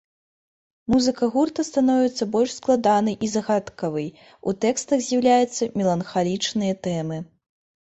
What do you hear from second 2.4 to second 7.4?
складанай і загадкавай, у тэкстах з'яўляюцца меланхалічныя тэмы.